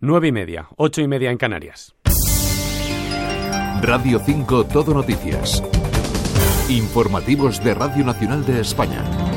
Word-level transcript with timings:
Nueve 0.00 0.28
y 0.28 0.32
media, 0.32 0.68
ocho 0.76 1.00
y 1.00 1.08
media 1.08 1.32
en 1.32 1.38
Canarias. 1.38 1.92
Radio 3.82 4.20
5 4.24 4.66
Todo 4.66 4.94
Noticias. 4.94 5.60
Informativos 6.68 7.64
de 7.64 7.74
Radio 7.74 8.04
Nacional 8.04 8.46
de 8.46 8.60
España. 8.60 9.27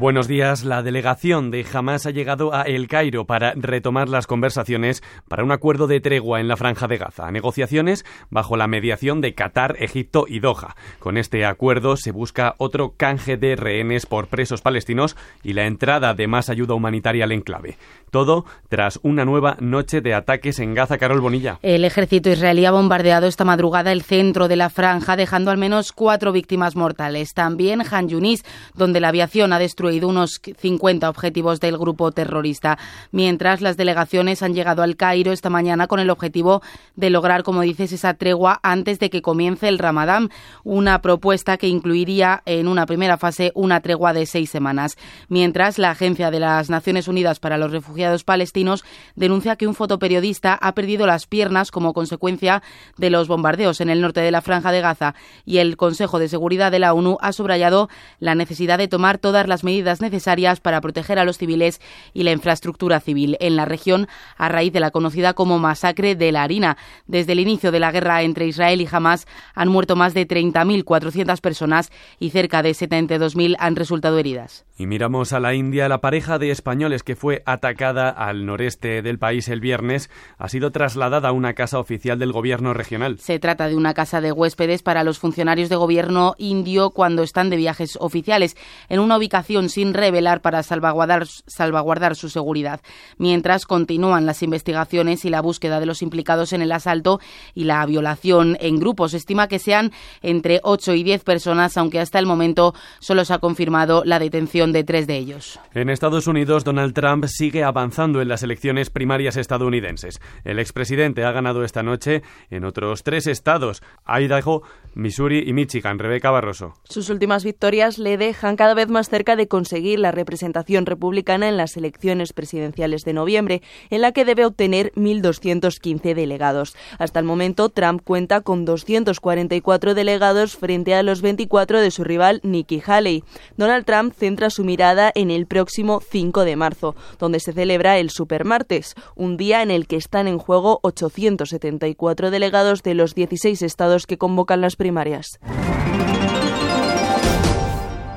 Buenos 0.00 0.28
días. 0.28 0.64
La 0.64 0.82
delegación 0.82 1.50
de 1.50 1.62
Hamas 1.70 2.06
ha 2.06 2.10
llegado 2.10 2.54
a 2.54 2.62
El 2.62 2.88
Cairo 2.88 3.26
para 3.26 3.52
retomar 3.54 4.08
las 4.08 4.26
conversaciones 4.26 5.02
para 5.28 5.44
un 5.44 5.52
acuerdo 5.52 5.86
de 5.88 6.00
tregua 6.00 6.40
en 6.40 6.48
la 6.48 6.56
franja 6.56 6.88
de 6.88 6.96
Gaza. 6.96 7.30
Negociaciones 7.30 8.06
bajo 8.30 8.56
la 8.56 8.66
mediación 8.66 9.20
de 9.20 9.34
Qatar, 9.34 9.76
Egipto 9.78 10.24
y 10.26 10.40
Doha. 10.40 10.74
Con 11.00 11.18
este 11.18 11.44
acuerdo 11.44 11.98
se 11.98 12.12
busca 12.12 12.54
otro 12.56 12.94
canje 12.96 13.36
de 13.36 13.56
rehenes 13.56 14.06
por 14.06 14.28
presos 14.28 14.62
palestinos 14.62 15.18
y 15.42 15.52
la 15.52 15.66
entrada 15.66 16.14
de 16.14 16.26
más 16.28 16.48
ayuda 16.48 16.72
humanitaria 16.72 17.24
al 17.24 17.32
enclave. 17.32 17.76
Todo 18.10 18.46
tras 18.70 19.00
una 19.02 19.26
nueva 19.26 19.58
noche 19.60 20.00
de 20.00 20.14
ataques 20.14 20.60
en 20.60 20.72
Gaza. 20.72 20.96
Carol 20.96 21.20
Bonilla. 21.20 21.58
El 21.60 21.84
ejército 21.84 22.30
israelí 22.30 22.64
ha 22.64 22.70
bombardeado 22.70 23.26
esta 23.26 23.44
madrugada 23.44 23.92
el 23.92 24.00
centro 24.00 24.48
de 24.48 24.56
la 24.56 24.70
franja, 24.70 25.16
dejando 25.16 25.50
al 25.50 25.58
menos 25.58 25.92
cuatro 25.92 26.32
víctimas 26.32 26.74
mortales. 26.74 27.34
También 27.34 27.82
Han 27.90 28.08
Yunis, 28.08 28.46
donde 28.74 29.00
la 29.00 29.08
aviación 29.08 29.52
ha 29.52 29.58
destruido 29.58 29.89
unos 29.98 30.40
50 30.58 31.08
objetivos 31.08 31.60
del 31.60 31.76
grupo 31.76 32.12
terrorista. 32.12 32.78
Mientras 33.10 33.60
las 33.60 33.76
delegaciones 33.76 34.42
han 34.42 34.54
llegado 34.54 34.82
al 34.82 34.96
Cairo 34.96 35.32
esta 35.32 35.50
mañana 35.50 35.86
con 35.86 36.00
el 36.00 36.10
objetivo 36.10 36.62
de 36.96 37.10
lograr, 37.10 37.42
como 37.42 37.62
dices, 37.62 37.92
esa 37.92 38.14
tregua 38.14 38.60
antes 38.62 38.98
de 38.98 39.10
que 39.10 39.22
comience 39.22 39.68
el 39.68 39.78
Ramadán. 39.78 40.30
Una 40.64 41.02
propuesta 41.02 41.56
que 41.56 41.68
incluiría 41.68 42.42
en 42.46 42.68
una 42.68 42.86
primera 42.86 43.18
fase 43.18 43.52
una 43.54 43.80
tregua 43.80 44.12
de 44.12 44.26
seis 44.26 44.50
semanas. 44.50 44.96
Mientras 45.28 45.78
la 45.78 45.90
Agencia 45.90 46.30
de 46.30 46.40
las 46.40 46.70
Naciones 46.70 47.08
Unidas 47.08 47.40
para 47.40 47.58
los 47.58 47.72
Refugiados 47.72 48.24
palestinos 48.24 48.84
denuncia 49.16 49.56
que 49.56 49.66
un 49.66 49.74
fotoperiodista 49.74 50.54
ha 50.54 50.74
perdido 50.74 51.06
las 51.06 51.26
piernas 51.26 51.70
como 51.70 51.92
consecuencia 51.92 52.62
de 52.96 53.10
los 53.10 53.28
bombardeos 53.28 53.80
en 53.80 53.90
el 53.90 54.00
norte 54.00 54.20
de 54.20 54.30
la 54.30 54.42
franja 54.42 54.72
de 54.72 54.80
Gaza 54.80 55.14
y 55.44 55.58
el 55.58 55.76
Consejo 55.76 56.18
de 56.18 56.28
Seguridad 56.28 56.70
de 56.70 56.78
la 56.78 56.92
ONU 56.92 57.16
ha 57.20 57.32
subrayado 57.32 57.88
la 58.18 58.34
necesidad 58.34 58.78
de 58.78 58.88
tomar 58.88 59.18
todas 59.18 59.46
las 59.46 59.64
medidas 59.64 59.79
necesarias 60.00 60.60
para 60.60 60.80
proteger 60.80 61.18
a 61.18 61.24
los 61.24 61.38
civiles 61.38 61.80
y 62.14 62.22
la 62.22 62.32
infraestructura 62.32 63.00
civil 63.00 63.36
en 63.40 63.56
la 63.56 63.64
región 63.64 64.08
a 64.36 64.48
raíz 64.48 64.72
de 64.72 64.80
la 64.80 64.90
conocida 64.90 65.34
como 65.34 65.58
masacre 65.58 66.14
de 66.14 66.32
la 66.32 66.42
harina. 66.42 66.76
Desde 67.06 67.32
el 67.32 67.40
inicio 67.40 67.72
de 67.72 67.80
la 67.80 67.92
guerra 67.92 68.22
entre 68.22 68.46
Israel 68.46 68.80
y 68.80 68.88
Hamas 68.90 69.26
han 69.54 69.68
muerto 69.68 69.96
más 69.96 70.14
de 70.14 70.26
30.400 70.26 71.40
personas 71.40 71.90
y 72.18 72.30
cerca 72.30 72.62
de 72.62 72.70
72.000 72.70 73.56
han 73.58 73.76
resultado 73.76 74.18
heridas. 74.18 74.64
Y 74.76 74.86
miramos 74.86 75.32
a 75.32 75.40
la 75.40 75.54
India, 75.54 75.88
la 75.88 76.00
pareja 76.00 76.38
de 76.38 76.50
españoles 76.50 77.02
que 77.02 77.16
fue 77.16 77.42
atacada 77.44 78.08
al 78.08 78.46
noreste 78.46 79.02
del 79.02 79.18
país 79.18 79.48
el 79.48 79.60
viernes 79.60 80.08
ha 80.38 80.48
sido 80.48 80.70
trasladada 80.70 81.28
a 81.28 81.32
una 81.32 81.54
casa 81.54 81.78
oficial 81.78 82.18
del 82.18 82.32
gobierno 82.32 82.72
regional. 82.72 83.18
Se 83.18 83.38
trata 83.38 83.68
de 83.68 83.76
una 83.76 83.94
casa 83.94 84.20
de 84.20 84.32
huéspedes 84.32 84.82
para 84.82 85.04
los 85.04 85.18
funcionarios 85.18 85.68
de 85.68 85.76
gobierno 85.76 86.34
indio 86.38 86.90
cuando 86.90 87.22
están 87.22 87.50
de 87.50 87.56
viajes 87.56 87.98
oficiales, 88.00 88.56
en 88.88 89.00
una 89.00 89.16
ubicación 89.16 89.68
sin 89.70 89.92
revelar 89.92 90.40
para 90.40 90.62
salvaguardar, 90.62 91.26
salvaguardar 91.26 92.14
su 92.14 92.28
seguridad. 92.28 92.80
Mientras 93.18 93.66
continúan 93.66 94.26
las 94.26 94.42
investigaciones 94.42 95.24
y 95.24 95.30
la 95.30 95.40
búsqueda 95.40 95.80
de 95.80 95.86
los 95.86 96.02
implicados 96.02 96.52
en 96.52 96.62
el 96.62 96.72
asalto 96.72 97.18
y 97.54 97.64
la 97.64 97.84
violación 97.86 98.56
en 98.60 98.78
grupos. 98.78 99.10
Se 99.12 99.16
estima 99.16 99.48
que 99.48 99.58
sean 99.58 99.90
entre 100.22 100.60
8 100.62 100.94
y 100.94 101.02
10 101.02 101.24
personas, 101.24 101.76
aunque 101.76 101.98
hasta 101.98 102.18
el 102.18 102.26
momento 102.26 102.72
solo 103.00 103.24
se 103.24 103.34
ha 103.34 103.38
confirmado 103.38 104.02
la 104.04 104.18
detención 104.18 104.72
de 104.72 104.84
tres 104.84 105.06
de 105.08 105.16
ellos. 105.16 105.58
En 105.74 105.90
Estados 105.90 106.26
Unidos, 106.26 106.64
Donald 106.64 106.94
Trump 106.94 107.24
sigue 107.26 107.64
avanzando 107.64 107.80
avanzando 107.80 108.20
en 108.20 108.28
las 108.28 108.42
elecciones 108.42 108.90
primarias 108.90 109.38
estadounidenses. 109.38 110.20
El 110.44 110.58
expresidente 110.58 111.24
ha 111.24 111.32
ganado 111.32 111.64
esta 111.64 111.82
noche 111.82 112.22
en 112.50 112.64
otros 112.64 113.02
tres 113.02 113.26
estados, 113.26 113.82
Idaho, 114.06 114.62
Missouri 114.94 115.44
y 115.46 115.54
Michigan. 115.54 115.98
Rebeca 115.98 116.30
Barroso. 116.30 116.74
Sus 116.84 117.08
últimas 117.08 117.42
victorias 117.42 117.98
le 117.98 118.18
dejan 118.18 118.56
cada 118.56 118.74
vez 118.74 118.88
más 118.88 119.08
cerca 119.08 119.34
de 119.34 119.48
conseguir 119.50 119.98
la 119.98 120.12
representación 120.12 120.86
republicana 120.86 121.50
en 121.50 121.58
las 121.58 121.76
elecciones 121.76 122.32
presidenciales 122.32 123.04
de 123.04 123.12
noviembre, 123.12 123.60
en 123.90 124.00
la 124.00 124.12
que 124.12 124.24
debe 124.24 124.46
obtener 124.46 124.92
1.215 124.94 126.14
delegados. 126.14 126.74
Hasta 126.98 127.18
el 127.18 127.26
momento, 127.26 127.68
Trump 127.68 128.00
cuenta 128.02 128.40
con 128.40 128.64
244 128.64 129.94
delegados 129.94 130.56
frente 130.56 130.94
a 130.94 131.02
los 131.02 131.20
24 131.20 131.82
de 131.82 131.90
su 131.90 132.04
rival 132.04 132.40
Nikki 132.42 132.82
Haley. 132.84 133.24
Donald 133.58 133.84
Trump 133.84 134.14
centra 134.14 134.48
su 134.48 134.64
mirada 134.64 135.12
en 135.14 135.30
el 135.30 135.46
próximo 135.46 136.00
5 136.00 136.44
de 136.44 136.56
marzo, 136.56 136.94
donde 137.18 137.40
se 137.40 137.52
celebra 137.52 137.98
el 137.98 138.08
Supermartes, 138.08 138.94
un 139.16 139.36
día 139.36 139.62
en 139.62 139.70
el 139.70 139.86
que 139.86 139.96
están 139.96 140.28
en 140.28 140.38
juego 140.38 140.78
874 140.82 142.30
delegados 142.30 142.82
de 142.82 142.94
los 142.94 143.14
16 143.14 143.60
estados 143.62 144.06
que 144.06 144.16
convocan 144.16 144.60
las 144.60 144.76
primarias. 144.76 145.40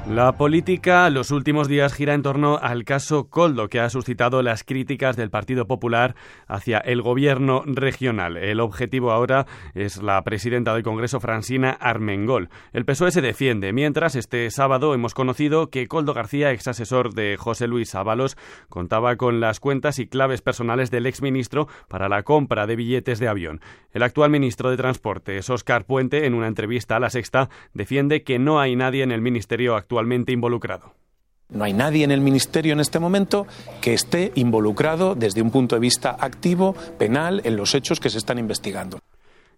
La 0.10 0.34
política 0.34 1.10
los 1.10 1.32
últimos 1.32 1.70
días 1.70 1.94
gira 1.94 2.14
en 2.14 2.24
torno 2.24 2.60
al 2.62 2.84
caso 2.84 3.30
Coldo, 3.30 3.70
que 3.70 3.80
ha 3.80 3.90
suscitado 3.90 4.42
las 4.42 4.66
críticas 4.66 5.16
del 5.16 5.30
Partido 5.30 5.66
Popular 5.66 6.14
hacia 6.46 6.80
el 6.80 7.02
gobierno 7.02 7.64
regional. 7.66 8.36
El 8.36 8.60
objetivo 8.60 9.12
ahora 9.12 9.48
es 9.74 10.04
la 10.04 10.22
presidenta 10.24 10.74
del 10.74 10.84
Congreso, 10.84 11.22
Francina 11.22 11.70
Armengol. 11.72 12.50
El 12.74 12.84
PSOE 12.84 13.12
se 13.12 13.22
defiende, 13.22 13.72
mientras 13.72 14.16
este 14.16 14.52
sábado 14.52 14.94
hemos 14.94 15.14
conocido 15.14 15.70
que 15.70 15.88
Coldo 15.88 16.14
García, 16.14 16.52
ex 16.52 16.68
asesor 16.68 17.14
de 17.14 17.38
José 17.38 17.68
Luis 17.68 17.96
Ábalos, 17.96 18.36
contaba 18.68 19.16
con 19.16 19.40
las 19.40 19.62
cuentas 19.62 20.00
y 20.00 20.08
claves 20.08 20.42
personales 20.42 20.92
del 20.92 21.06
exministro 21.06 21.70
para 21.88 22.10
la 22.10 22.24
compra 22.24 22.68
de 22.68 22.76
billetes 22.76 23.20
de 23.20 23.30
avión. 23.30 23.62
El 23.94 24.04
actual 24.04 24.32
ministro 24.32 24.70
de 24.70 24.76
Transportes, 24.76 25.50
Óscar 25.50 25.86
Puente, 25.86 26.26
en 26.26 26.34
una 26.34 26.48
entrevista 26.48 26.98
a 26.98 27.00
La 27.00 27.10
Sexta, 27.10 27.50
defiende 27.74 28.24
que 28.24 28.38
no 28.38 28.60
hay 28.60 28.76
nadie 28.76 29.04
en 29.04 29.12
el 29.14 29.22
ministerio 29.22 29.78
actual 29.78 29.93
involucrado. 30.32 30.94
No 31.50 31.64
hay 31.66 31.74
nadie 31.74 32.04
en 32.04 32.12
el 32.12 32.22
Ministerio 32.22 32.74
en 32.74 32.80
este 32.80 33.00
momento 33.00 33.46
que 33.82 33.94
esté 33.94 34.32
involucrado 34.36 35.14
desde 35.14 35.42
un 35.42 35.52
punto 35.52 35.76
de 35.76 35.82
vista 35.82 36.16
activo, 36.20 36.74
penal, 36.98 37.42
en 37.44 37.56
los 37.56 37.76
hechos 37.76 38.00
que 38.00 38.10
se 38.10 38.18
están 38.18 38.40
investigando. 38.40 39.00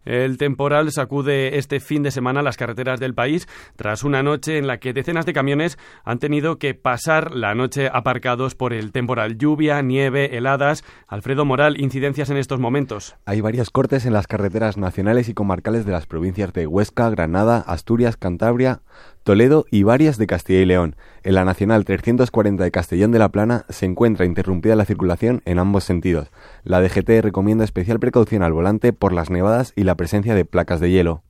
El 0.05 0.37
temporal 0.37 0.91
sacude 0.91 1.57
este 1.57 1.79
fin 1.79 2.03
de 2.03 2.11
semana 2.11 2.41
las 2.41 2.57
carreteras 2.57 2.99
del 2.99 3.13
país 3.13 3.47
tras 3.75 4.03
una 4.03 4.23
noche 4.23 4.57
en 4.57 4.67
la 4.67 4.77
que 4.77 4.93
decenas 4.93 5.25
de 5.25 5.33
camiones 5.33 5.77
han 6.03 6.19
tenido 6.19 6.57
que 6.59 6.75
pasar 6.75 7.35
la 7.35 7.55
noche 7.55 7.89
aparcados 7.91 8.55
por 8.55 8.73
el 8.73 8.91
temporal. 8.91 9.37
Lluvia, 9.37 9.81
nieve, 9.81 10.37
heladas. 10.37 10.83
Alfredo 11.07 11.45
Moral, 11.45 11.79
incidencias 11.79 12.29
en 12.29 12.37
estos 12.37 12.59
momentos. 12.59 13.15
Hay 13.25 13.41
varias 13.41 13.69
cortes 13.69 14.05
en 14.05 14.13
las 14.13 14.27
carreteras 14.27 14.77
nacionales 14.77 15.27
y 15.29 15.33
comarcales 15.33 15.85
de 15.85 15.91
las 15.91 16.05
provincias 16.05 16.53
de 16.53 16.67
Huesca, 16.67 17.09
Granada, 17.09 17.59
Asturias, 17.59 18.17
Cantabria, 18.17 18.81
Toledo 19.25 19.65
y 19.71 19.81
varias 19.81 20.19
de 20.19 20.27
Castilla 20.27 20.59
y 20.59 20.65
León. 20.65 20.95
En 21.23 21.33
la 21.33 21.45
Nacional 21.45 21.83
340 21.83 22.63
de 22.63 22.69
Castellón 22.69 23.11
de 23.11 23.17
la 23.17 23.29
Plana 23.29 23.65
se 23.69 23.87
encuentra 23.87 24.27
interrumpida 24.27 24.75
la 24.75 24.85
circulación 24.85 25.41
en 25.45 25.57
ambos 25.57 25.83
sentidos. 25.83 26.29
La 26.63 26.79
DGT 26.79 27.23
recomienda 27.23 27.63
especial 27.63 27.99
precaución 27.99 28.43
al 28.43 28.53
volante 28.53 28.93
por 28.93 29.13
las 29.13 29.31
nevadas 29.31 29.73
y 29.75 29.83
la 29.83 29.94
presencia 29.95 30.35
de 30.35 30.45
placas 30.45 30.79
de 30.79 30.91
hielo. 30.91 31.23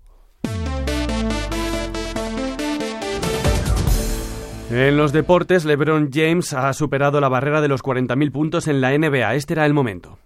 En 4.71 4.97
los 4.97 5.13
deportes, 5.13 5.63
LeBron 5.63 6.09
James 6.11 6.51
ha 6.53 6.73
superado 6.73 7.21
la 7.21 7.29
barrera 7.29 7.61
de 7.61 7.67
los 7.67 7.81
40.000 7.81 8.31
puntos 8.31 8.67
en 8.67 8.81
la 8.81 8.97
NBA. 8.97 9.35
Este 9.35 9.53
era 9.53 9.65
el 9.65 9.73
momento. 9.73 10.17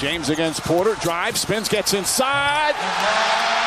James 0.00 0.30
against 0.30 0.66
Porter, 0.66 0.94
drive, 1.02 1.36
spins, 1.36 1.68
gets 1.68 1.94
inside. 1.94 2.74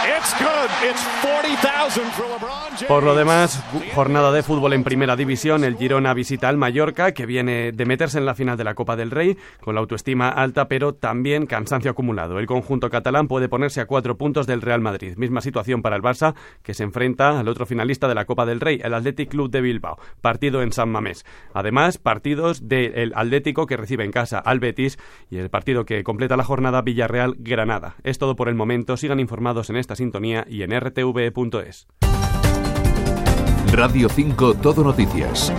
It's 0.06 0.36
good. 0.38 0.70
It's 0.88 1.04
40,000 1.24 2.04
for 2.12 2.28
LeBron 2.28 2.70
James. 2.76 2.84
Por 2.84 3.02
lo 3.02 3.16
demás, 3.16 3.64
jornada 3.96 4.32
de 4.32 4.44
fútbol 4.44 4.74
en 4.74 4.84
primera 4.84 5.16
división. 5.16 5.64
El 5.64 5.78
Girona 5.78 6.14
visita 6.14 6.48
al 6.48 6.58
Mallorca, 6.58 7.12
que 7.14 7.26
viene 7.26 7.72
de 7.72 7.86
meterse 7.86 8.20
en 8.20 8.28
la 8.28 8.36
final 8.36 8.56
de 8.56 8.64
la 8.64 8.76
Copa 8.76 8.96
del 8.96 9.10
Rey, 9.10 9.36
con 9.62 9.74
la 9.74 9.82
autoestima 9.82 10.30
alta, 10.30 10.68
pero 10.68 10.94
también 10.94 11.48
cansancio 11.48 11.90
acumulado. 11.90 12.38
El 12.38 12.46
conjunto 12.46 12.92
catalán 12.92 13.28
puede 13.28 13.50
ponerse 13.50 13.82
a 13.82 13.88
cuatro 13.88 14.16
puntos 14.16 14.46
del 14.46 14.62
Real 14.62 14.80
Madrid. 14.80 15.18
Misma 15.18 15.42
situación 15.42 15.82
para 15.82 15.96
el 15.96 16.04
Barça, 16.04 16.36
que 16.62 16.76
se 16.76 16.84
enfrenta 16.84 17.40
al 17.40 17.48
otro 17.48 17.66
finalista 17.66 18.08
de 18.08 18.14
la 18.14 18.26
Copa 18.26 18.46
del 18.46 18.60
Rey, 18.60 18.80
el 18.84 18.94
Athletic 18.94 19.30
Club 19.30 19.50
de 19.50 19.62
Bilbao. 19.62 19.98
Partido 20.22 20.62
en 20.62 20.72
San 20.72 20.90
Mamés. 20.90 21.26
Además, 21.52 21.98
partidos 21.98 22.68
del 22.68 23.12
Atlético, 23.16 23.66
que 23.66 23.78
recibe 23.78 24.04
en 24.04 24.12
casa 24.12 24.38
al 24.38 24.60
Betis, 24.60 25.00
y 25.32 25.38
el 25.38 25.50
partido 25.50 25.84
que 25.84 26.04
completa 26.04 26.38
la 26.38 26.44
jornada 26.44 26.84
Villarreal-Granada. 26.84 27.96
Es 28.04 28.20
todo 28.20 28.36
por 28.36 28.50
el 28.50 28.56
momento. 28.56 28.98
Sigan 28.98 29.20
informados 29.20 29.72
en 29.72 29.78
esta 29.78 29.95
sintonía 29.96 30.46
y 30.50 30.64
en 30.64 30.80
rtv.es. 30.80 31.88
Radio 33.72 34.10
5 34.10 34.56
Todo 34.56 34.84
Noticias. 34.84 35.52